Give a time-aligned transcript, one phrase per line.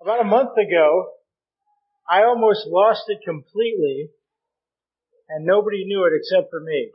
[0.00, 1.10] About a month ago,
[2.08, 4.10] I almost lost it completely,
[5.28, 6.90] and nobody knew it except for me.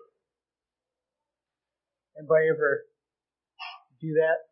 [2.18, 2.86] Anybody ever
[4.00, 4.48] do that?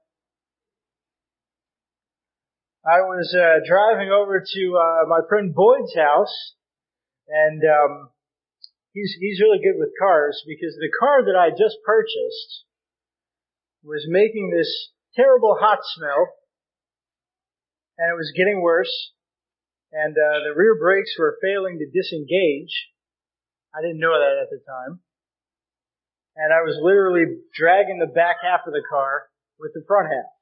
[2.83, 6.55] I was uh, driving over to uh, my friend Boyd's house,
[7.29, 8.09] and um,
[8.91, 12.65] he's he's really good with cars because the car that I just purchased
[13.83, 16.33] was making this terrible hot smell,
[18.01, 19.13] and it was getting worse,
[19.93, 22.73] and uh, the rear brakes were failing to disengage.
[23.77, 25.05] I didn't know that at the time,
[26.33, 29.29] and I was literally dragging the back half of the car
[29.61, 30.33] with the front half.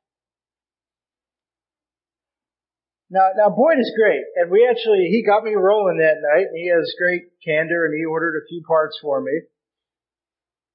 [3.12, 6.56] Now, now Boyd is great, and we actually, he got me rolling that night, and
[6.56, 9.36] he has great candor, and he ordered a few parts for me.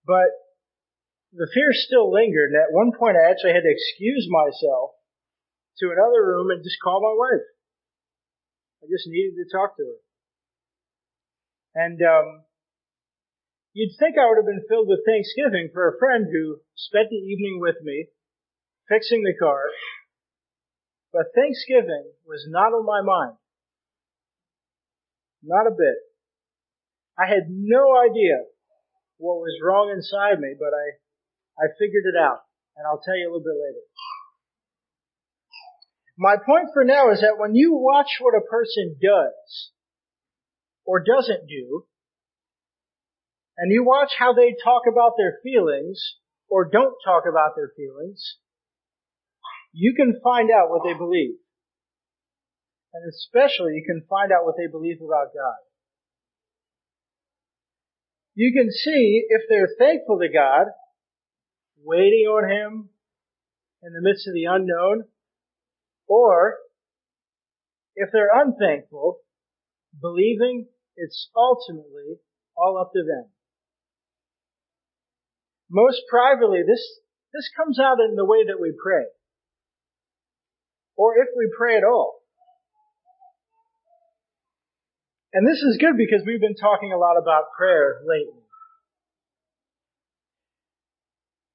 [0.04, 0.28] But
[1.32, 5.00] the fear still lingered, and at one point I actually had to excuse myself
[5.80, 7.46] to another room and just call my wife.
[8.82, 10.00] I just needed to talk to her.
[11.74, 12.44] And, um,
[13.72, 17.18] you'd think I would have been filled with thanksgiving for a friend who spent the
[17.18, 18.06] evening with me,
[18.88, 19.70] fixing the car,
[21.14, 23.38] but Thanksgiving was not on my mind.
[25.46, 25.98] Not a bit.
[27.14, 28.42] I had no idea
[29.18, 30.98] what was wrong inside me, but I,
[31.62, 32.42] I figured it out.
[32.74, 33.86] And I'll tell you a little bit later.
[36.16, 39.70] My point for now is that when you watch what a person does,
[40.86, 41.86] or doesn't do,
[43.56, 46.16] and you watch how they talk about their feelings,
[46.48, 48.36] or don't talk about their feelings,
[49.72, 51.34] you can find out what they believe.
[52.92, 55.58] And especially you can find out what they believe about God.
[58.36, 60.66] You can see if they're thankful to God,
[61.82, 62.88] waiting on Him
[63.82, 65.04] in the midst of the unknown,
[66.06, 66.56] or
[67.96, 69.18] if they're unthankful,
[70.00, 70.66] believing
[70.96, 72.20] it's ultimately
[72.56, 73.30] all up to them.
[75.70, 76.82] Most privately, this,
[77.32, 79.04] this comes out in the way that we pray
[80.96, 82.20] or if we pray at all.
[85.32, 88.43] And this is good because we've been talking a lot about prayer lately.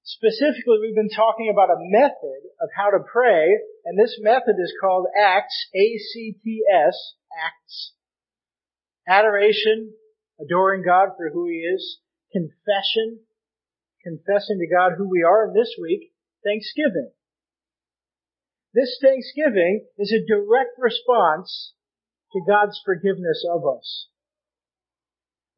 [0.09, 4.73] Specifically, we've been talking about a method of how to pray, and this method is
[4.81, 7.93] called ACTS, A-C-T-S, ACTS.
[9.07, 9.93] Adoration,
[10.41, 11.99] adoring God for who He is,
[12.33, 13.21] confession,
[14.01, 16.09] confessing to God who we are, and this week,
[16.43, 17.11] thanksgiving.
[18.73, 21.73] This Thanksgiving is a direct response
[22.33, 24.07] to God's forgiveness of us.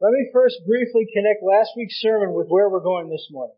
[0.02, 3.56] Let me first briefly connect last week's sermon with where we're going this morning.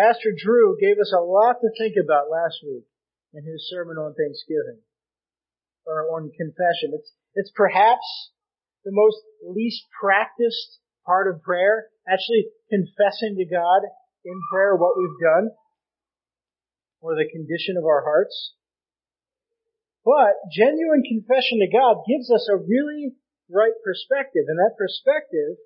[0.00, 2.88] Pastor Drew gave us a lot to think about last week
[3.36, 4.80] in his sermon on Thanksgiving,
[5.84, 6.96] or on confession.
[6.96, 8.32] It's, it's perhaps
[8.80, 13.84] the most least practiced part of prayer, actually confessing to God
[14.24, 15.52] in prayer what we've done
[17.04, 18.56] or the condition of our hearts.
[20.00, 23.20] But genuine confession to God gives us a really
[23.52, 25.60] right perspective, and that perspective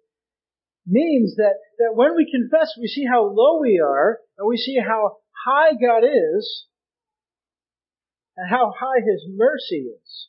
[0.86, 4.76] means that, that when we confess, we see how low we are, and we see
[4.78, 6.66] how high God is,
[8.36, 10.28] and how high His mercy is.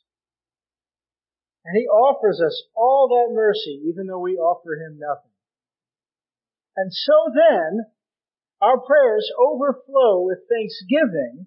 [1.64, 5.32] And He offers us all that mercy, even though we offer Him nothing.
[6.76, 7.86] And so then,
[8.60, 11.46] our prayers overflow with thanksgiving,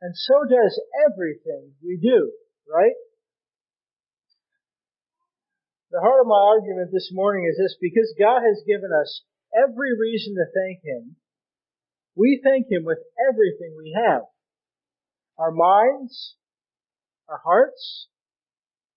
[0.00, 2.32] and so does everything we do,
[2.72, 2.94] right?
[5.90, 9.90] The heart of my argument this morning is this, because God has given us every
[9.98, 11.16] reason to thank Him,
[12.14, 14.22] we thank Him with everything we have.
[15.36, 16.36] Our minds,
[17.28, 18.06] our hearts,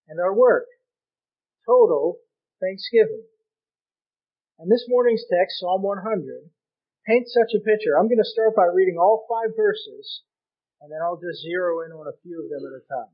[0.08, 0.68] and our work.
[1.66, 2.18] Total
[2.62, 3.26] thanksgiving.
[4.60, 5.98] And this morning's text, Psalm 100,
[7.08, 7.98] paints such a picture.
[7.98, 10.22] I'm going to start by reading all five verses,
[10.80, 13.14] and then I'll just zero in on a few of them at a time.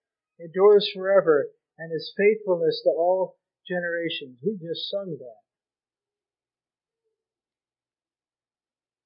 [0.43, 4.37] endures forever and his faithfulness to all generations.
[4.43, 5.41] We just sung that.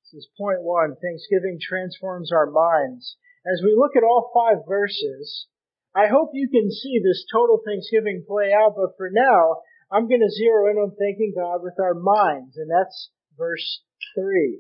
[0.04, 0.96] This is point one.
[1.02, 3.18] Thanksgiving transforms our minds.
[3.46, 5.48] as we look at all five verses,
[5.96, 9.62] I hope you can see this total Thanksgiving play out, but for now,
[9.92, 13.82] I'm going to zero in on thanking God with our minds, and that's verse
[14.16, 14.60] 3.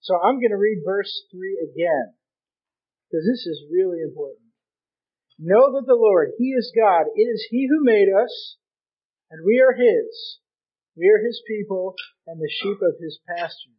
[0.00, 2.14] So I'm going to read verse 3 again,
[3.06, 4.45] because this is really important.
[5.38, 7.06] Know that the Lord, He is God.
[7.14, 8.56] It is He who made us,
[9.30, 10.38] and we are His.
[10.96, 11.94] We are His people
[12.26, 13.76] and the sheep of His pasture.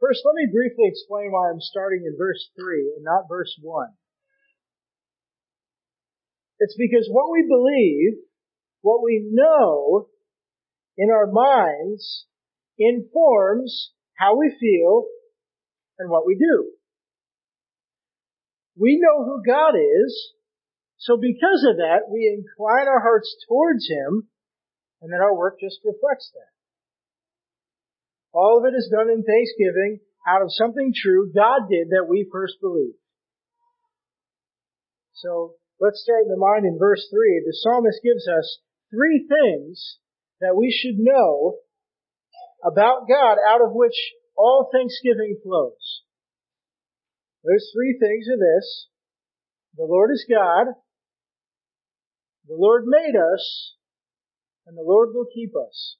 [0.00, 3.88] First, let me briefly explain why I'm starting in verse 3 and not verse 1.
[6.60, 8.24] It's because what we believe,
[8.80, 10.08] what we know
[10.96, 12.26] in our minds
[12.78, 15.04] informs how we feel
[15.98, 16.72] and what we do.
[18.80, 20.32] We know who God is,
[20.96, 24.28] so because of that, we incline our hearts towards Him,
[25.02, 26.50] and then our work just reflects that.
[28.32, 32.28] All of it is done in thanksgiving out of something true God did that we
[32.32, 32.96] first believed.
[35.12, 37.42] So let's start in the mind in verse 3.
[37.44, 39.98] The psalmist gives us three things
[40.40, 41.58] that we should know
[42.64, 43.96] about God out of which
[44.36, 46.02] all thanksgiving flows.
[47.44, 48.86] Those three things in this.
[49.76, 50.74] The Lord is God.
[52.48, 53.74] The Lord made us.
[54.66, 55.96] And the Lord will keep us.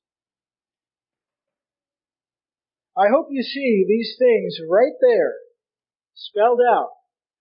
[2.97, 5.35] I hope you see these things right there,
[6.15, 6.91] spelled out.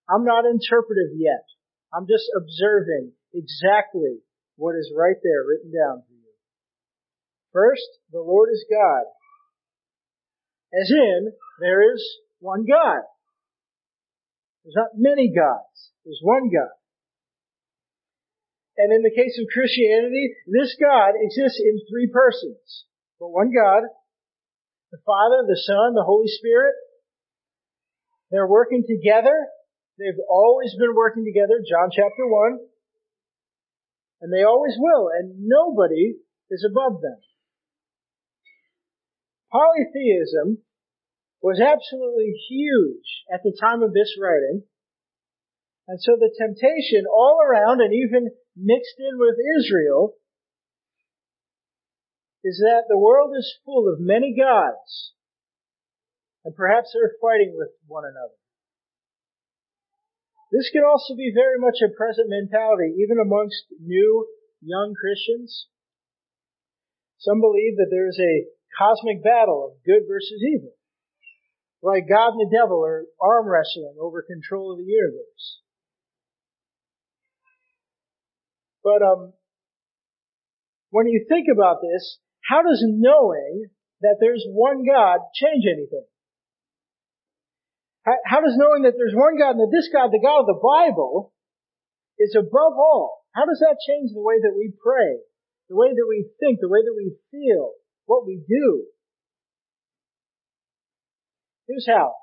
[0.10, 1.44] I'm not interpretive yet.
[1.94, 4.22] I'm just observing exactly
[4.56, 6.34] what is right there written down for you.
[7.52, 9.06] First, the Lord is God.
[10.74, 12.02] As in, there is
[12.40, 13.02] one God.
[14.70, 15.98] There's not many gods.
[16.06, 16.70] There's one God.
[18.78, 22.86] And in the case of Christianity, this God exists in three persons.
[23.20, 23.90] But one God,
[24.94, 26.78] the Father, the Son, the Holy Spirit,
[28.30, 29.34] they're working together.
[29.98, 32.60] They've always been working together, John chapter 1.
[34.22, 36.14] And they always will, and nobody
[36.52, 37.18] is above them.
[39.52, 40.62] Polytheism
[41.42, 44.64] was absolutely huge at the time of this writing.
[45.88, 50.16] And so the temptation all around and even mixed in with Israel
[52.44, 55.16] is that the world is full of many gods.
[56.44, 58.36] And perhaps they're fighting with one another.
[60.52, 64.28] This can also be very much a present mentality, even amongst new,
[64.62, 65.68] young Christians.
[67.20, 68.48] Some believe that there is a
[68.78, 70.79] cosmic battle of good versus evil
[71.82, 75.62] like God and the devil are arm wrestling over control of the universe.
[78.84, 79.34] But um,
[80.90, 83.70] when you think about this, how does knowing
[84.02, 86.08] that there's one God change anything?
[88.04, 90.48] How, how does knowing that there's one God and that this God, the God of
[90.48, 91.34] the Bible,
[92.18, 93.24] is above all?
[93.36, 95.20] How does that change the way that we pray,
[95.70, 97.72] the way that we think, the way that we feel,
[98.06, 98.88] what we do?
[101.70, 102.16] Here's how.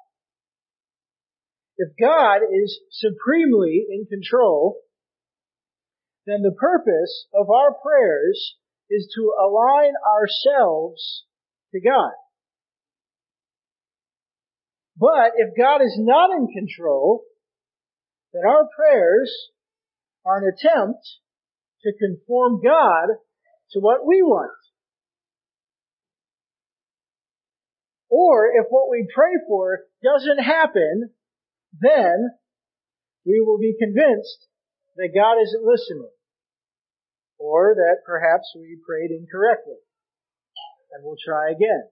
[1.79, 4.81] If God is supremely in control,
[6.27, 8.57] then the purpose of our prayers
[8.91, 11.25] is to align ourselves
[11.73, 12.13] to God.
[14.99, 17.23] But if God is not in control,
[18.33, 19.33] then our prayers
[20.25, 21.07] are an attempt
[21.83, 23.15] to conform God
[23.73, 24.51] to what we want.
[28.17, 31.11] Or if what we pray for doesn't happen,
[31.79, 32.31] then
[33.27, 34.47] we will be convinced
[34.97, 36.09] that God isn't listening.
[37.39, 39.77] Or that perhaps we prayed incorrectly.
[40.93, 41.91] And we'll try again.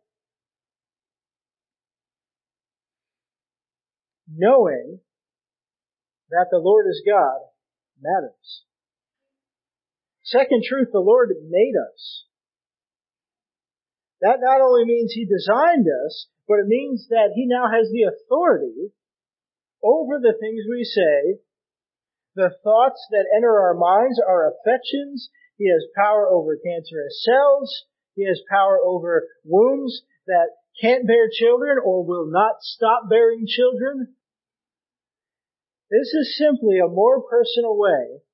[4.26, 5.00] Knowing
[6.30, 7.36] that the Lord is God
[8.00, 8.64] matters.
[10.22, 12.24] Second truth, the Lord made us.
[14.24, 18.08] That not only means He designed us, but it means that He now has the
[18.08, 18.96] authority
[19.84, 21.44] over the things we say,
[22.34, 25.28] the thoughts that enter our minds, our affections.
[25.58, 27.84] He has power over cancerous cells.
[28.16, 30.48] He has power over wombs that
[30.80, 34.16] can't bear children or will not stop bearing children.
[35.90, 38.24] This is simply a more personal way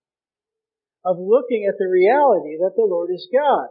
[1.04, 3.68] of looking at the reality that the Lord is God.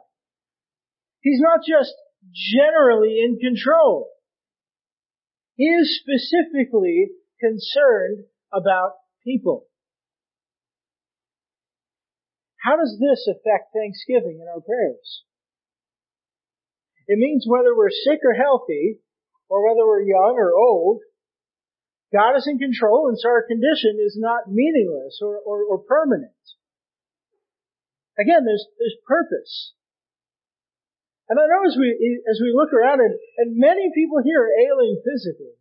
[1.21, 1.93] He's not just
[2.33, 4.09] generally in control.
[5.55, 7.09] He is specifically
[7.39, 9.65] concerned about people.
[12.57, 15.23] How does this affect Thanksgiving in our prayers?
[17.07, 18.99] It means whether we're sick or healthy,
[19.49, 21.01] or whether we're young or old,
[22.13, 26.31] God is in control, and so our condition is not meaningless or, or, or permanent.
[28.19, 29.73] Again, there's, there's purpose.
[31.29, 31.93] And I know as we,
[32.25, 35.53] as we look around and, and many people here are ailing physically.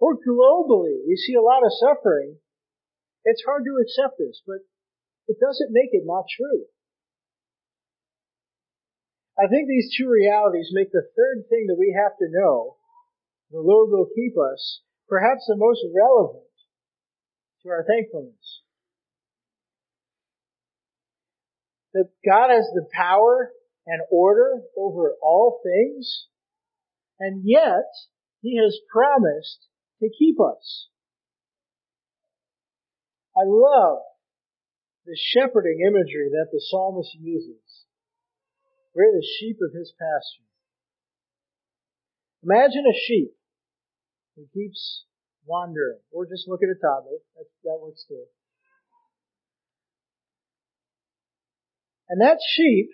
[0.00, 2.38] Or globally, we see a lot of suffering.
[3.24, 4.66] It's hard to accept this, but
[5.28, 6.66] it doesn't make it not true.
[9.38, 12.76] I think these two realities make the third thing that we have to know,
[13.52, 16.42] the Lord will keep us, perhaps the most relevant
[17.62, 18.62] to our thankfulness.
[21.94, 23.52] That God has the power
[23.88, 26.26] and order over all things,
[27.18, 27.88] and yet
[28.42, 29.66] He has promised
[30.00, 30.88] to keep us.
[33.34, 34.00] I love
[35.06, 37.86] the shepherding imagery that the psalmist uses.
[38.94, 40.44] We're the sheep of his pasture.
[42.42, 43.32] Imagine a sheep
[44.36, 45.04] who keeps
[45.46, 47.18] wandering, or just look at a toddler.
[47.36, 48.24] That, that works too.
[52.08, 52.90] And that sheep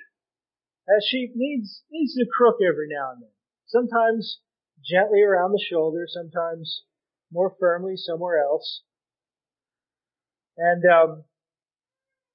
[0.87, 3.31] that sheep needs, needs to crook every now and then.
[3.67, 4.41] Sometimes
[4.85, 6.83] gently around the shoulder, sometimes
[7.33, 8.83] more firmly somewhere else.
[10.57, 11.25] And, um,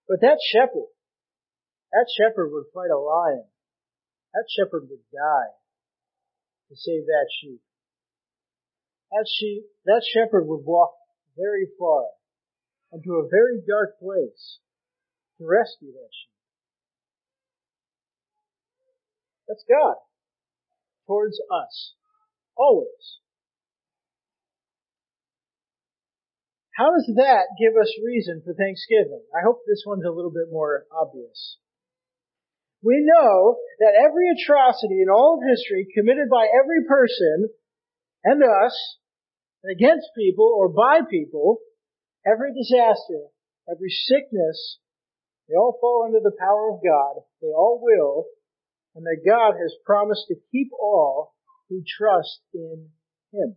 [0.08, 0.90] but that shepherd,
[1.92, 3.46] that shepherd would fight a lion.
[4.34, 5.54] That shepherd would die
[6.70, 7.62] to save that sheep.
[9.12, 10.94] That sheep, that shepherd would walk
[11.38, 12.06] very far
[12.92, 14.60] into a very dark place
[15.38, 16.39] to rescue that sheep.
[19.50, 19.98] That's God.
[21.08, 21.98] Towards us.
[22.56, 23.20] Always.
[26.78, 29.26] How does that give us reason for Thanksgiving?
[29.36, 31.58] I hope this one's a little bit more obvious.
[32.82, 37.50] We know that every atrocity in all of history committed by every person
[38.24, 38.78] and us
[39.64, 41.60] and against people or by people,
[42.24, 43.28] every disaster,
[43.68, 44.80] every sickness,
[45.50, 47.26] they all fall under the power of God.
[47.42, 48.24] They all will
[48.96, 51.34] and that God has promised to keep all
[51.70, 52.90] who trust in
[53.32, 53.56] Him.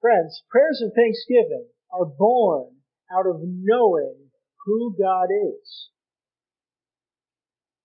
[0.00, 2.76] Friends, prayers of thanksgiving are born
[3.12, 4.30] out of knowing
[4.64, 5.88] who God is.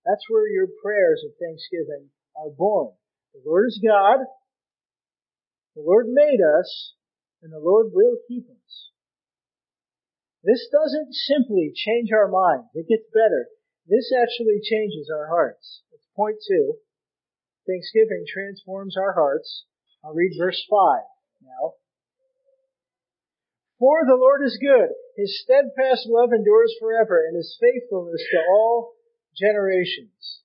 [0.04, 2.92] That's where your prayers of thanksgiving are born.
[3.32, 4.20] The Lord is God.
[5.74, 6.94] The Lord made us,
[7.42, 8.90] and the Lord will keep us.
[10.44, 12.68] This doesn't simply change our minds.
[12.74, 13.48] It gets better.
[13.88, 15.82] This actually changes our hearts.
[15.90, 16.76] That's point two.
[17.66, 19.64] Thanksgiving transforms our hearts.
[20.04, 21.08] I'll read verse five
[21.40, 21.80] now.
[23.78, 24.92] For the Lord is good.
[25.16, 28.94] His steadfast love endures forever and his faithfulness to all
[29.36, 30.44] generations.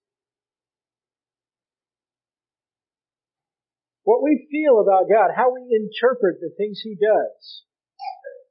[4.03, 7.63] What we feel about God, how we interpret the things He does,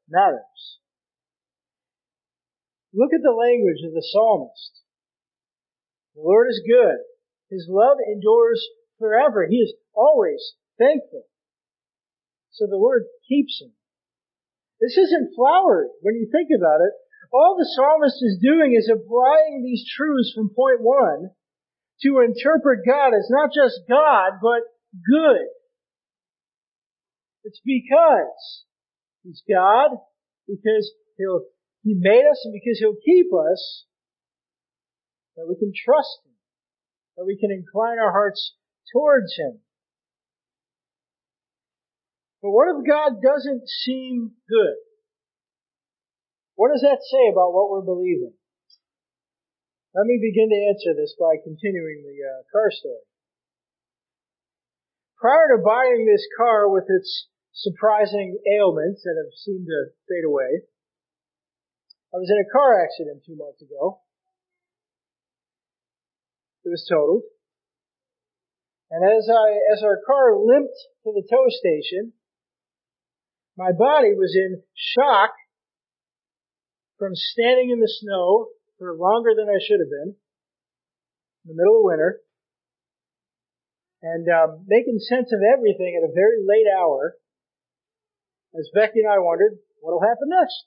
[0.08, 0.78] matters.
[2.95, 4.83] Look at the language of the psalmist.
[6.14, 6.99] The Lord is good.
[7.50, 8.64] His love endures
[8.99, 9.47] forever.
[9.49, 10.40] He is always
[10.78, 11.25] thankful.
[12.50, 13.73] So the Lord keeps him.
[14.80, 16.92] This isn't flowery when you think about it.
[17.33, 21.30] All the psalmist is doing is applying these truths from point one
[22.02, 24.62] to interpret God as not just God, but
[25.04, 25.47] good.
[27.45, 28.64] It's because
[29.25, 29.99] He's God,
[30.47, 31.45] because He'll
[31.82, 33.87] he made us and because He'll keep us,
[35.37, 36.35] that we can trust Him,
[37.16, 38.54] that we can incline our hearts
[38.92, 39.61] towards Him.
[42.42, 44.78] But what if God doesn't seem good?
[46.54, 48.35] What does that say about what we're believing?
[49.94, 53.06] Let me begin to answer this by continuing the uh, car story.
[55.18, 60.62] Prior to buying this car with its surprising ailments that have seemed to fade away,
[62.12, 64.00] I was in a car accident two months ago.
[66.64, 67.22] It was totaled.
[68.90, 72.12] And as I, as our car limped to the tow station,
[73.56, 75.30] my body was in shock
[76.98, 78.48] from standing in the snow
[78.78, 80.16] for longer than I should have been
[81.44, 82.20] in the middle of winter
[84.00, 87.16] and um, making sense of everything at a very late hour
[88.58, 90.64] as Becky and I wondered what'll happen next.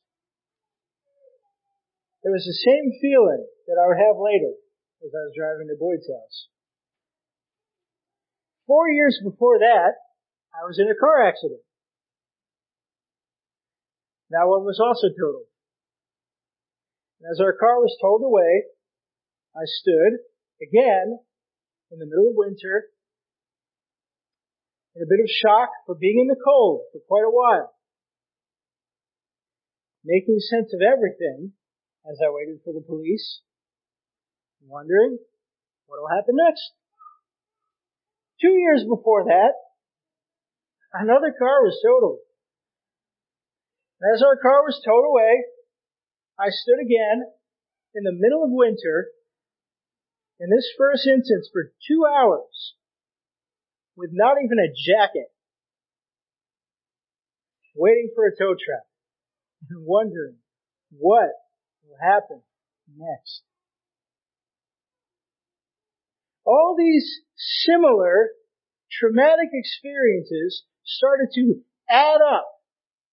[2.24, 4.54] It was the same feeling that I would have later
[5.02, 6.48] as I was driving to Boyd's house.
[8.68, 9.98] Four years before that,
[10.54, 11.62] I was in a car accident.
[14.30, 15.50] That one was also totaled.
[17.26, 18.70] As our car was towed away,
[19.58, 20.22] I stood
[20.62, 21.20] again
[21.92, 22.86] in the middle of winter
[24.96, 27.74] in a bit of shock for being in the cold for quite a while.
[30.06, 31.54] Making sense of everything
[32.10, 33.42] as I waited for the police,
[34.66, 35.18] wondering
[35.86, 36.72] what will happen next.
[38.42, 39.54] Two years before that,
[40.94, 42.20] another car was totaled.
[44.02, 45.46] As our car was towed away,
[46.40, 47.22] I stood again
[47.94, 49.12] in the middle of winter
[50.40, 52.74] in this first instance for two hours
[53.96, 55.30] with not even a jacket,
[57.76, 58.88] waiting for a tow truck
[59.70, 60.38] and wondering
[60.90, 61.30] what
[61.92, 62.42] will happen
[62.96, 63.42] next.
[66.46, 67.22] All these
[67.66, 68.30] similar
[68.92, 72.48] traumatic experiences started to add up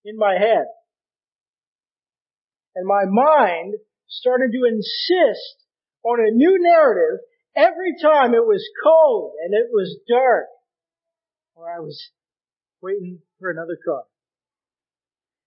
[0.04, 0.66] in my head.
[2.74, 3.74] And my mind
[4.06, 5.66] started to insist
[6.04, 7.20] on a new narrative
[7.56, 10.46] every time it was cold and it was dark
[11.54, 12.10] or I was
[12.80, 14.04] waiting for another car.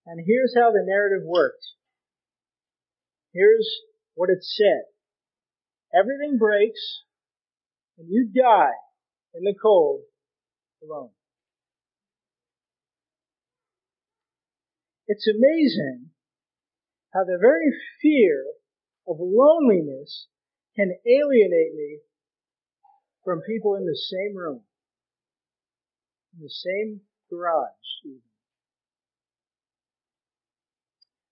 [0.05, 1.63] And here's how the narrative worked.
[3.33, 3.69] Here's
[4.15, 4.83] what it said.
[5.93, 7.03] Everything breaks
[7.97, 8.75] and you die
[9.33, 10.01] in the cold
[10.83, 11.11] alone.
[15.07, 16.11] It's amazing
[17.13, 18.45] how the very fear
[19.07, 20.27] of loneliness
[20.75, 21.99] can alienate me
[23.23, 24.61] from people in the same room,
[26.33, 27.67] in the same garage
[28.05, 28.21] even.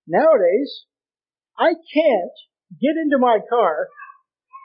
[0.08, 0.86] Nowadays,
[1.60, 2.38] I can't
[2.80, 3.90] get into my car,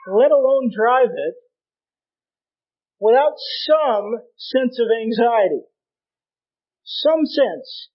[0.07, 1.35] let alone drive it,
[2.99, 3.35] without
[3.67, 5.65] some sense of anxiety.
[6.85, 7.89] Some sense.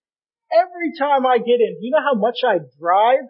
[0.52, 3.24] Every time I get in, you know how much I drive?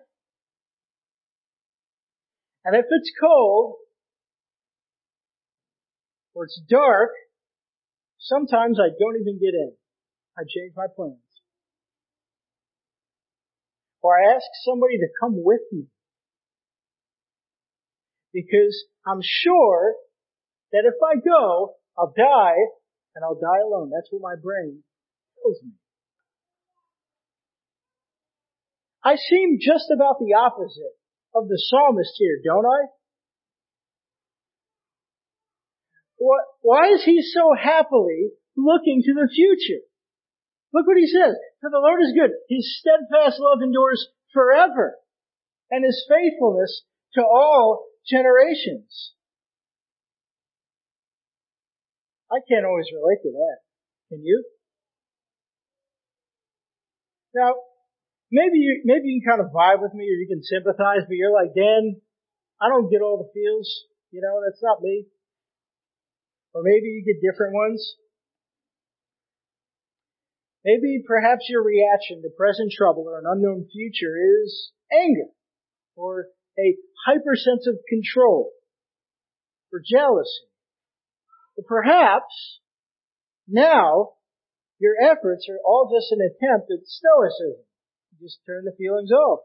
[2.65, 3.77] And if it's cold,
[6.35, 7.11] or it's dark,
[8.19, 9.73] sometimes I don't even get in.
[10.37, 11.30] I change my plans.
[14.02, 15.84] Or I ask somebody to come with me.
[18.32, 19.95] Because I'm sure
[20.73, 22.60] that if I go, I'll die,
[23.15, 23.91] and I'll die alone.
[23.93, 24.82] That's what my brain
[25.43, 25.73] tells me.
[29.04, 30.97] I seem just about the opposite
[31.34, 32.86] of the psalmist here, don't I?
[36.60, 39.82] Why is he so happily looking to the future?
[40.73, 41.35] Look what he says.
[41.61, 42.30] For the Lord is good.
[42.49, 44.97] His steadfast love endures forever.
[45.71, 46.83] And his faithfulness
[47.15, 49.15] to all generations.
[52.30, 53.56] I can't always relate to that.
[54.11, 54.45] Can you?
[57.35, 57.54] Now,
[58.30, 61.19] maybe you, maybe you can kind of vibe with me or you can sympathize, but
[61.19, 61.99] you're like, Dan,
[62.63, 63.67] I don't get all the feels.
[64.11, 65.06] You know, that's not me.
[66.54, 67.83] Or maybe you get different ones.
[70.71, 75.35] Maybe perhaps your reaction to present trouble or an unknown future is anger
[75.97, 76.26] or
[76.59, 78.52] a hypersense of control
[79.73, 80.47] or jealousy
[81.56, 82.61] but perhaps
[83.49, 84.15] now
[84.78, 87.67] your efforts are all just an attempt at stoicism.
[88.13, 89.41] You just turn the feelings off.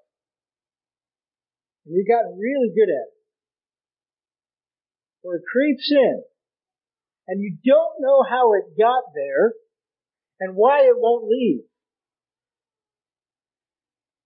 [1.86, 3.18] And you've gotten really good at it.
[5.24, 6.24] Or it creeps in.
[7.28, 9.54] And you don't know how it got there
[10.40, 11.62] and why it won't leave.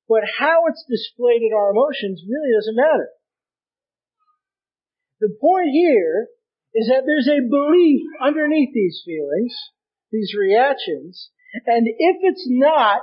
[0.07, 3.09] But how it's displayed in our emotions really doesn't matter.
[5.19, 6.27] The point here
[6.73, 9.53] is that there's a belief underneath these feelings,
[10.11, 11.29] these reactions,
[11.65, 13.01] and if it's not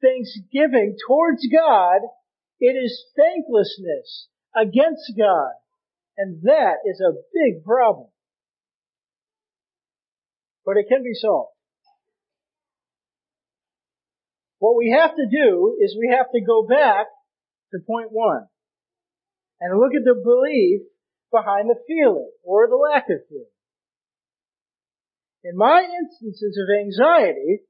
[0.00, 2.00] thanksgiving towards God,
[2.60, 5.52] it is thanklessness against God.
[6.16, 8.08] And that is a big problem.
[10.64, 11.52] But it can be solved.
[14.58, 17.06] What we have to do is we have to go back
[17.72, 18.46] to point one
[19.60, 20.82] and look at the belief
[21.30, 23.44] behind the feeling or the lack of feeling.
[25.44, 27.62] In my instances of anxiety,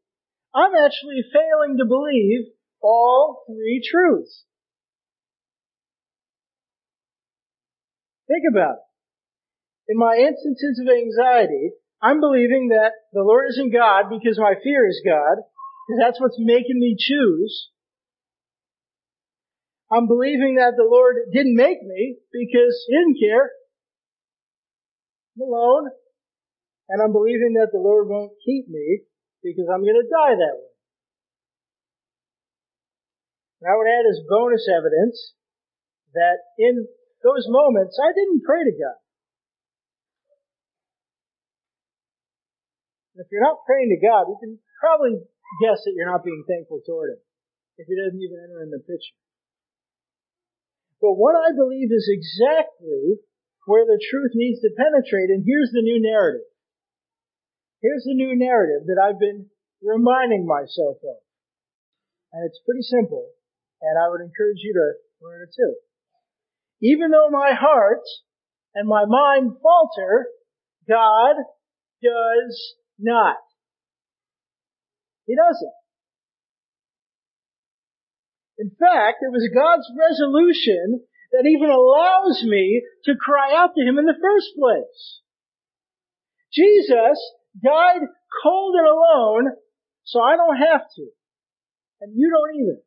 [0.55, 2.49] I'm actually failing to believe
[2.81, 4.45] all three truths.
[8.27, 9.93] Think about it.
[9.93, 14.87] In my instances of anxiety, I'm believing that the Lord isn't God because my fear
[14.87, 15.43] is God,
[15.89, 17.71] because that's what's making me choose.
[19.91, 23.49] I'm believing that the Lord didn't make me because He didn't care.
[25.33, 25.89] I'm alone.
[26.91, 29.09] And I'm believing that the Lord won't keep me
[29.43, 30.73] because I'm going to die that way.
[33.61, 35.33] And I would add as bonus evidence
[36.13, 36.85] that in
[37.25, 39.01] those moments I didn't pray to God.
[43.17, 45.19] If you're not praying to God, you can probably
[45.65, 47.21] guess that you're not being thankful toward Him.
[47.79, 49.19] If He doesn't even enter in the picture.
[51.01, 53.23] But what I believe is exactly
[53.67, 56.49] where the truth needs to penetrate, and here's the new narrative.
[57.81, 59.47] Here's the new narrative that I've been
[59.83, 61.21] reminding myself of.
[62.33, 63.31] And it's pretty simple,
[63.81, 64.87] and I would encourage you to
[65.25, 65.75] learn it too.
[66.83, 68.03] Even though my heart
[68.75, 70.29] and my mind falter,
[70.89, 71.37] God
[72.03, 73.37] does not.
[75.29, 75.77] He doesn't.
[78.59, 83.99] In fact, it was God's resolution that even allows me to cry out to Him
[83.99, 85.21] in the first place.
[86.51, 87.21] Jesus
[87.63, 88.09] died
[88.43, 89.55] cold and alone
[90.05, 91.07] so I don't have to.
[92.01, 92.81] And you don't either.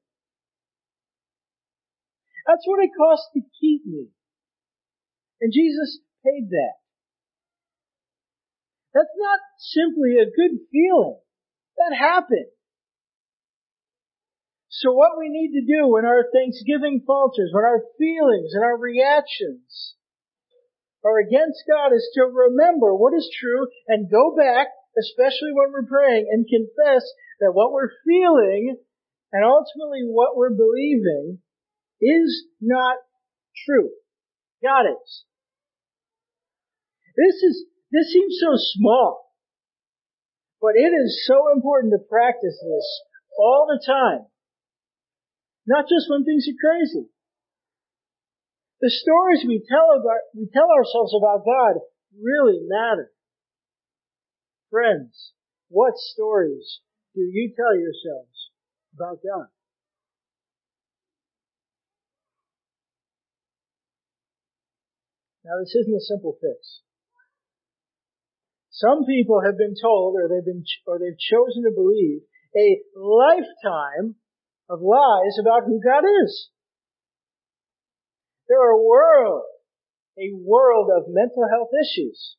[2.47, 4.08] That's what it costs to keep me.
[5.39, 6.82] And Jesus paid that.
[8.93, 11.21] That's not simply a good feeling.
[11.82, 12.54] That happened.
[14.70, 18.78] So what we need to do when our thanksgiving falters, when our feelings and our
[18.78, 19.96] reactions
[21.04, 24.67] are against God is to remember what is true and go back,
[24.98, 27.04] especially when we're praying, and confess
[27.41, 28.78] that what we're feeling
[29.34, 31.39] and ultimately what we're believing
[32.00, 32.98] is not
[33.65, 33.89] true.
[34.63, 35.26] God is.
[37.17, 39.31] This is, this seems so small,
[40.62, 42.88] but it is so important to practice this
[43.38, 44.30] all the time.
[45.65, 47.10] Not just when things are crazy.
[48.80, 51.82] The stories we tell about, we tell ourselves about God
[52.17, 53.12] really matter.
[54.69, 55.34] Friends,
[55.69, 56.80] what stories
[57.13, 58.50] do you tell yourselves
[58.95, 59.47] about God?
[65.43, 66.82] Now this isn't a simple fix.
[68.82, 72.26] Some people have been told or they've been, or they've chosen to believe
[72.58, 74.15] a lifetime
[74.70, 76.50] of lies about who God is.
[78.50, 79.44] There are a world,
[80.17, 82.36] a world of mental health issues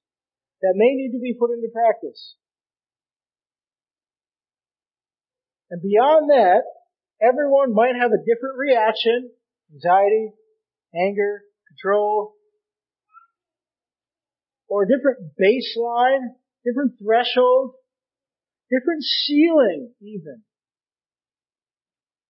[0.60, 2.34] that may need to be put into practice.
[5.70, 6.62] And beyond that,
[7.22, 9.30] everyone might have a different reaction,
[9.72, 10.32] anxiety,
[10.92, 12.34] anger, control,
[14.72, 16.32] or a different baseline,
[16.64, 17.76] different threshold,
[18.72, 20.40] different ceiling even,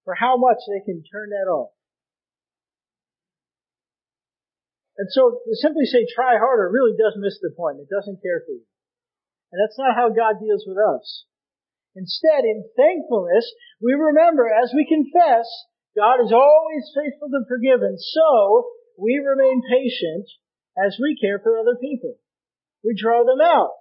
[0.03, 1.71] for how much they can turn that off.
[4.99, 7.79] And so to simply say try harder really does miss the point.
[7.79, 8.67] It doesn't care for you.
[9.55, 11.31] And that's not how God deals with us.
[11.95, 13.47] Instead, in thankfulness,
[13.79, 15.47] we remember as we confess,
[15.95, 18.67] God is always faithful to forgive, and so
[18.99, 20.27] we remain patient
[20.75, 22.19] as we care for other people.
[22.85, 23.79] We draw them out.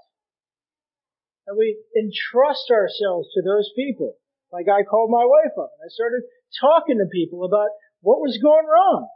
[1.47, 4.15] And we entrust ourselves to those people.
[4.51, 6.23] Like I called my wife up and I started
[6.59, 7.69] talking to people about
[8.01, 9.07] what was going wrong.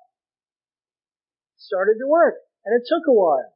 [1.58, 2.36] Started to work.
[2.66, 3.54] And it took a while.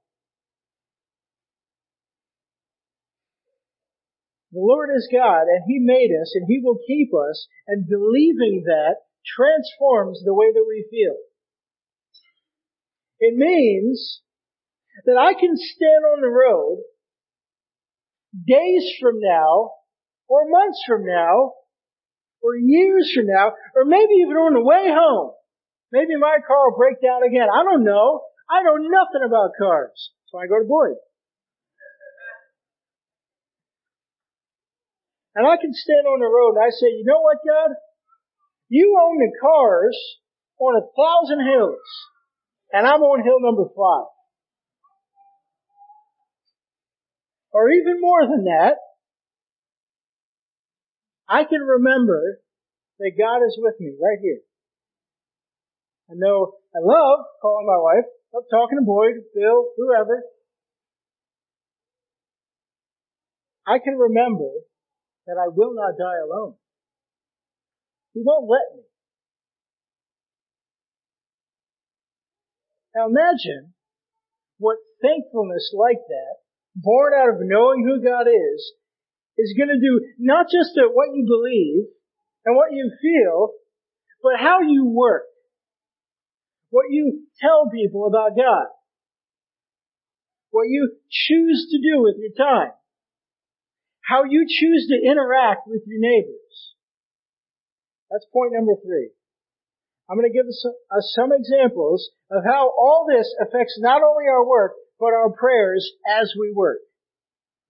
[4.52, 8.64] The Lord is God and He made us and He will keep us and believing
[8.66, 11.16] that transforms the way that we feel.
[13.20, 14.22] It means
[15.06, 16.84] that I can stand on the road
[18.34, 19.72] days from now,
[20.28, 21.54] or months from now,
[22.42, 25.34] or years from now, or maybe even on the way home.
[25.92, 27.50] Maybe my car will break down again.
[27.50, 28.22] I don't know.
[28.50, 30.12] I know nothing about cars.
[30.30, 30.98] So I go to Boyd.
[35.36, 37.76] And I can stand on the road and I say, you know what, God?
[38.70, 39.98] You own the cars
[40.60, 41.90] on a thousand hills.
[42.74, 44.10] And I'm on hill number five.
[47.60, 48.76] Or even more than that,
[51.28, 52.40] I can remember
[53.00, 54.40] that God is with me right here.
[56.10, 60.24] I know I love calling my wife, love talking to Boyd, Bill, whoever.
[63.68, 64.50] I can remember
[65.28, 66.56] that I will not die alone.
[68.14, 68.84] He won't let me.
[72.96, 73.74] Now imagine
[74.60, 76.39] what thankfulness like that
[76.76, 78.60] born out of knowing who God is,
[79.38, 81.88] is going to do not just what you believe
[82.46, 83.52] and what you feel,
[84.22, 85.24] but how you work.
[86.70, 88.68] What you tell people about God.
[90.52, 92.72] What you choose to do with your time.
[94.02, 96.76] How you choose to interact with your neighbors.
[98.10, 99.12] That's point number three.
[100.10, 104.26] I'm going to give us uh, some examples of how all this affects not only
[104.26, 106.80] our work, but our prayers as we work.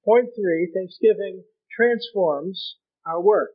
[0.03, 3.51] Point three, Thanksgiving transforms our work.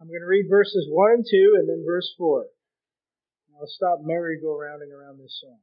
[0.00, 2.46] I'm going to read verses 1 and 2 and then verse 4.
[3.62, 5.58] I'll stop merry-go-rounding around this song.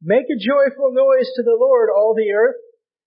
[0.00, 2.56] Make a joyful noise to the Lord, all the earth.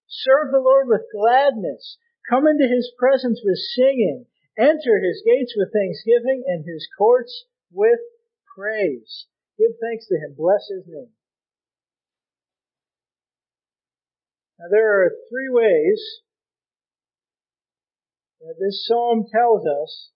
[0.08, 1.98] Serve the Lord with gladness.
[2.30, 4.26] Come into his presence with singing.
[4.58, 8.00] Enter his gates with thanksgiving and his courts with
[8.56, 9.26] praise.
[9.58, 10.36] Give thanks to him.
[10.38, 11.10] Bless his name.
[14.60, 16.02] Now there are three ways
[18.41, 20.12] that this psalm tells us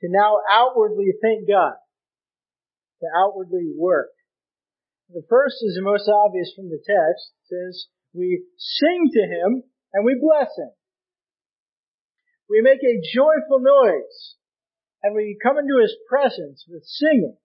[0.00, 1.74] to now outwardly thank God,
[3.00, 4.10] to outwardly work.
[5.08, 7.32] The first is the most obvious from the text.
[7.44, 10.70] It says, we sing to him and we bless him.
[12.50, 14.34] We make a joyful noise
[15.02, 17.36] and we come into his presence with singing,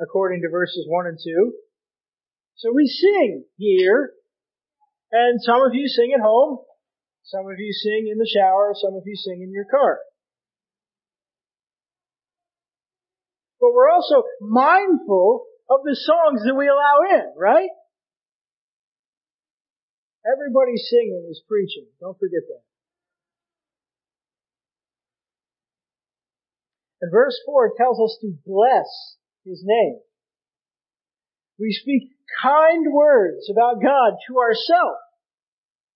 [0.00, 1.52] according to verses 1 and 2.
[2.56, 4.12] So we sing here,
[5.12, 6.58] and some of you sing at home,
[7.24, 9.98] some of you sing in the shower, some of you sing in your car.
[13.60, 17.68] But we're also mindful of the songs that we allow in, right?
[20.24, 21.86] Everybody singing is preaching.
[22.00, 22.62] Don't forget that.
[27.02, 29.16] And verse 4 tells us to bless
[29.50, 29.98] His name.
[31.58, 35.02] We speak kind words about God to ourselves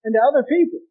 [0.03, 0.83] and to other people.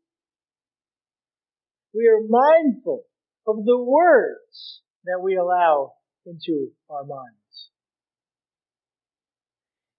[1.93, 3.05] We are mindful
[3.47, 5.93] of the words that we allow
[6.25, 7.69] into our minds.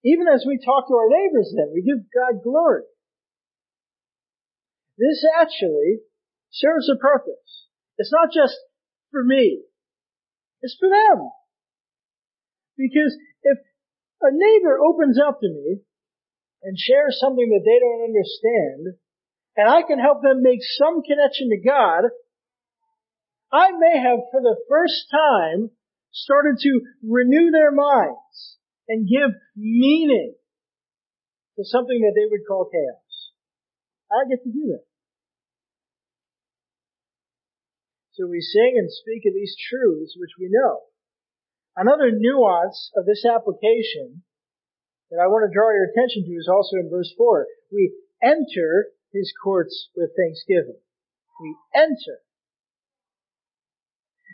[0.04, 2.90] Even as we talk to our neighbors then, we give God glory.
[4.98, 6.00] This actually
[6.50, 7.68] serves a purpose.
[8.00, 8.58] It's not just
[9.12, 9.62] for me.
[10.64, 11.30] It's for them.
[12.78, 13.58] Because if
[14.22, 15.80] a neighbor opens up to me
[16.64, 19.00] and shares something that they don't understand,
[19.56, 22.12] and I can help them make some connection to God,
[23.52, 25.72] I may have for the first time
[26.12, 28.58] started to renew their minds
[28.88, 30.36] and give meaning
[31.58, 33.32] to something that they would call chaos.
[34.12, 34.86] I get to do that.
[38.14, 40.80] So we sing and speak of these truths which we know.
[41.76, 44.24] Another nuance of this application
[45.12, 47.48] that I want to draw your attention to is also in verse 4.
[47.72, 50.80] We enter his courts with thanksgiving.
[51.42, 52.24] We enter.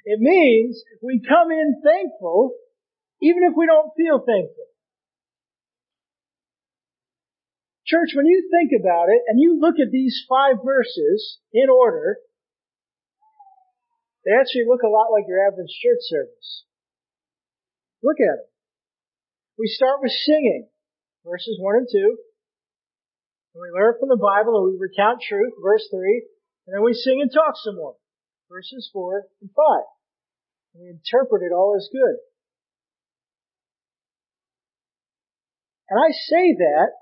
[0.06, 2.54] It means we come in thankful
[3.22, 4.66] even if we don't feel thankful.
[7.86, 12.18] Church, when you think about it and you look at these five verses in order,
[14.26, 16.64] they actually look a lot like your average church service.
[18.04, 18.50] Look at it.
[19.58, 20.68] We start with singing,
[21.26, 22.18] verses 1 and 2.
[23.54, 26.26] And we learn from the Bible and we recount truth, verse 3.
[26.68, 27.96] And then we sing and talk some more,
[28.50, 29.86] verses 4 and 5.
[30.74, 32.18] And we interpret it all as good.
[35.90, 36.96] And I say that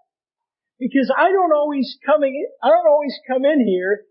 [0.80, 2.34] because I don't always coming,
[2.64, 4.06] I don't always come in here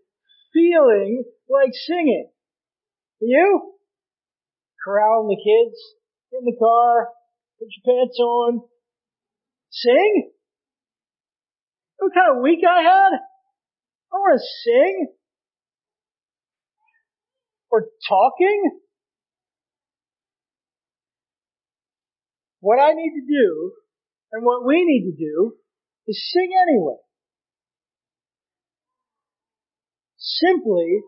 [0.53, 2.29] feeling like singing.
[3.19, 3.73] You?
[4.83, 5.77] Corralling the kids,
[6.31, 7.09] in the car,
[7.59, 8.61] put your pants on,
[9.69, 10.31] sing?
[11.97, 13.11] What kind of week I had?
[14.11, 15.07] I want to sing.
[17.71, 18.79] Or talking.
[22.61, 23.73] What I need to do
[24.31, 25.53] and what we need to do
[26.07, 26.97] is sing anyway.
[30.17, 31.01] Simply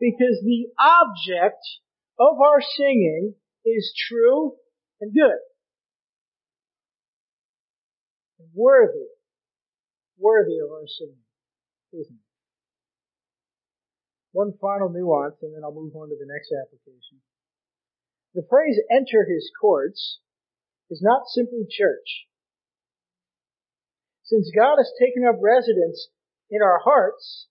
[0.00, 1.62] because the object
[2.18, 4.56] of our singing is true
[5.00, 5.40] and good.
[8.38, 9.10] And worthy,
[10.18, 11.24] worthy of our singing,
[11.92, 12.28] isn't it?
[14.32, 17.20] One final nuance and then I'll move on to the next application.
[18.34, 20.20] The phrase enter his courts
[20.88, 22.26] is not simply church.
[24.22, 26.08] Since God has taken up residence
[26.50, 27.48] in our hearts,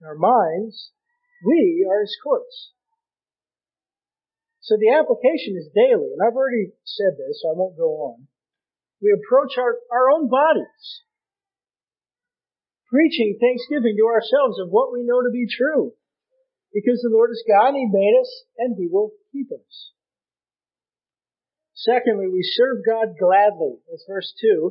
[0.00, 0.92] in our minds,
[1.44, 2.72] we are His courts.
[4.70, 8.30] So the application is daily, and I've already said this, so I won't go on.
[9.02, 11.02] We approach our, our own bodies,
[12.86, 15.98] preaching thanksgiving to ourselves of what we know to be true.
[16.70, 18.30] Because the Lord is God and He made us,
[18.62, 19.90] and He will keep us.
[21.74, 23.82] Secondly, we serve God gladly.
[23.90, 24.70] That's verse 2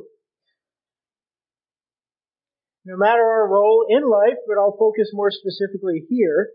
[2.86, 6.48] no matter our role in life, but I'll focus more specifically here,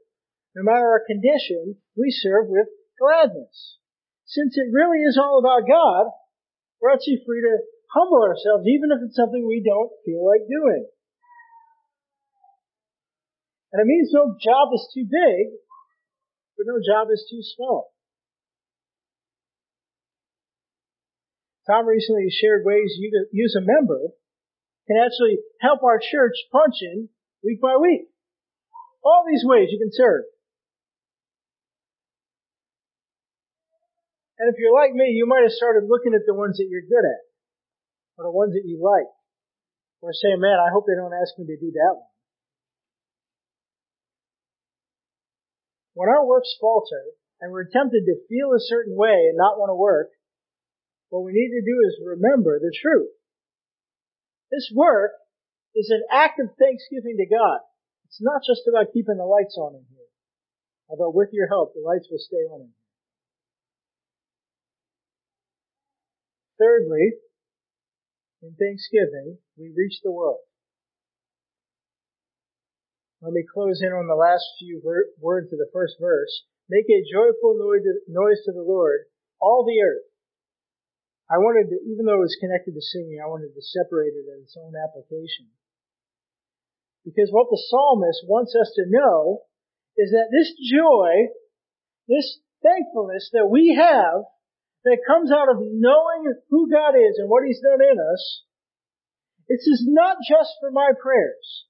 [0.55, 2.65] no matter our condition, we serve with
[2.99, 3.77] gladness.
[4.25, 6.12] Since it really is all about God,
[6.81, 7.58] we're actually free to
[7.93, 10.86] humble ourselves even if it's something we don't feel like doing.
[13.71, 15.51] And it means no job is too big,
[16.58, 17.91] but no job is too small.
[21.67, 24.13] Tom recently shared ways you to use a member
[24.88, 27.10] can actually help our church function
[27.43, 28.08] week by week.
[29.03, 30.23] All these ways you can serve.
[34.38, 36.84] And if you're like me, you might have started looking at the ones that you're
[36.84, 37.21] good at,
[38.17, 39.08] or the ones that you like,
[40.02, 42.12] or saying, man, I hope they don't ask me to do that one.
[45.95, 49.69] When our works falter, and we're tempted to feel a certain way and not want
[49.69, 50.12] to work,
[51.10, 53.12] what we need to do is remember the truth.
[54.52, 55.12] This work
[55.76, 57.60] is an act of thanksgiving to God.
[58.08, 60.10] It's not just about keeping the lights on in here.
[60.88, 62.85] Although with your help, the lights will stay on in here.
[66.60, 67.20] Thirdly,
[68.41, 70.39] in thanksgiving, we reach the world.
[73.22, 76.46] Let me close in on the last few ver- words of the first verse.
[76.70, 79.06] Make a joyful noise to the Lord,
[79.41, 80.06] all the earth.
[81.30, 84.30] I wanted to, even though it was connected to singing, I wanted to separate it
[84.30, 85.50] as its own application.
[87.04, 89.46] Because what the psalmist wants us to know
[89.98, 91.34] is that this joy,
[92.08, 94.26] this thankfulness that we have,
[94.86, 98.43] that comes out of knowing who God is and what He's done in us,
[99.50, 101.65] this is not just for my prayers.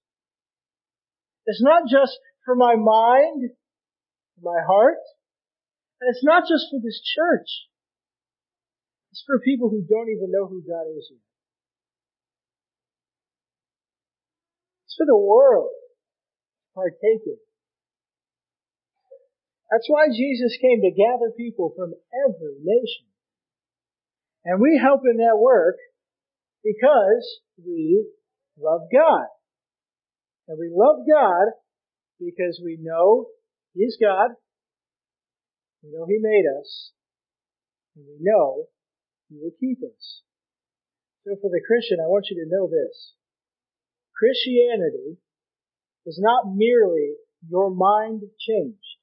[1.46, 3.52] It's not just for my mind,
[4.42, 5.00] my heart,
[6.02, 7.68] and it's not just for this church.
[9.12, 11.24] It's for people who don't even know who God is yet.
[14.86, 17.45] It's for the world to partake in.
[19.76, 21.92] That's why Jesus came to gather people from
[22.24, 23.12] every nation.
[24.46, 25.76] And we help in that work
[26.64, 27.28] because
[27.60, 28.08] we
[28.58, 29.28] love God.
[30.48, 31.52] And we love God
[32.22, 33.28] because we know
[33.74, 34.32] He's God.
[35.84, 36.92] We know He made us.
[37.98, 38.68] And we know
[39.28, 40.22] he will keep us.
[41.26, 43.12] So for the Christian, I want you to know this.
[44.16, 45.18] Christianity
[46.06, 47.16] is not merely
[47.50, 48.95] your mind changed.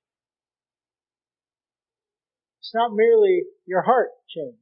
[2.72, 4.56] It's not merely your heart changed.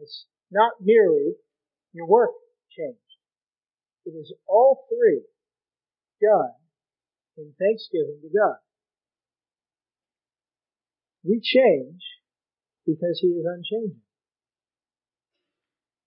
[0.00, 1.36] It's not merely
[1.92, 2.32] your work
[2.72, 2.96] changed.
[4.06, 5.20] It is all three
[6.16, 6.56] done
[7.36, 8.56] in thanksgiving to God.
[11.28, 12.00] We change
[12.86, 14.00] because he is unchanging.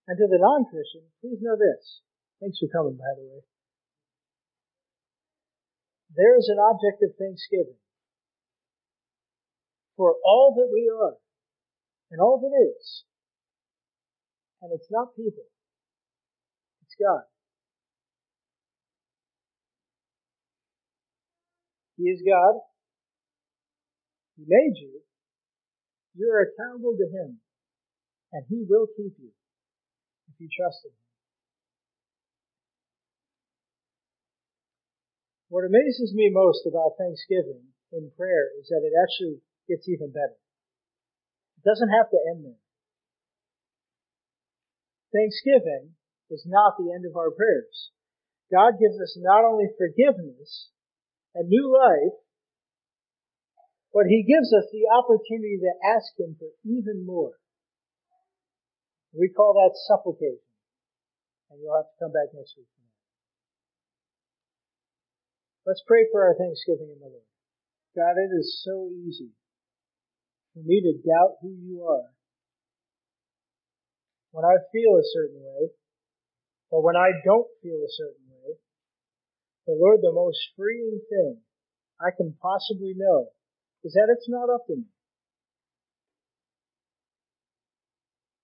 [0.07, 2.01] And to the non-Christian, please know this.
[2.41, 3.41] Thanks for coming, by the way.
[6.15, 7.77] There is an object of thanksgiving
[9.99, 11.19] for all that we are
[12.09, 13.03] and all that is.
[14.63, 15.43] And it's not people.
[16.87, 17.27] It's God.
[21.97, 22.63] He is God.
[24.39, 25.03] He made you.
[26.15, 27.43] You are accountable to Him,
[28.31, 29.31] and He will keep you
[30.31, 30.95] if you trust Him.
[35.49, 40.35] What amazes me most about Thanksgiving in prayer is that it actually gets even better.
[41.61, 42.63] It doesn't have to end there.
[45.13, 45.93] Thanksgiving
[46.29, 47.93] is not the end of our prayers.
[48.49, 50.73] God gives us not only forgiveness
[51.35, 52.17] and new life,
[53.93, 57.33] but he gives us the opportunity to ask him for even more.
[59.13, 60.45] We call that supplication.
[61.49, 62.69] And you'll have to come back next week.
[65.65, 67.29] Let's pray for our Thanksgiving in the Lord.
[67.97, 69.33] God, it is so easy
[70.53, 72.09] for me to doubt who you are.
[74.31, 75.73] When I feel a certain way,
[76.69, 78.57] or when I don't feel a certain way,
[79.65, 81.41] the Lord, the most freeing thing
[81.99, 83.29] I can possibly know
[83.83, 84.89] is that it's not up to me.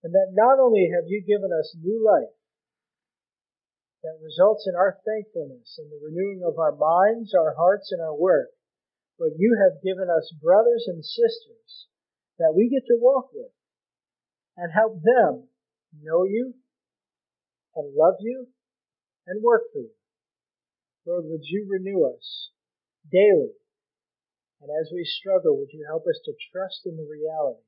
[0.03, 2.37] And that not only have you given us new life
[4.05, 8.13] that results in our thankfulness and the renewing of our minds, our hearts, and our
[8.13, 8.53] work,
[9.17, 11.89] but you have given us brothers and sisters
[12.39, 13.51] that we get to walk with
[14.57, 15.47] and help them
[16.01, 16.53] know you
[17.75, 18.47] and love you
[19.27, 19.91] and work for you.
[21.05, 22.49] Lord, would you renew us
[23.11, 23.53] daily
[24.61, 27.61] and as we struggle, would you help us to trust in the reality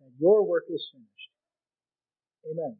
[0.00, 1.30] that your work is finished?
[2.48, 2.78] Amen.